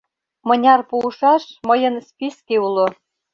Мыняр 0.47 0.81
пуышаш, 0.89 1.43
мыйын 1.67 1.95
списке 2.09 2.55
уло. 2.67 2.87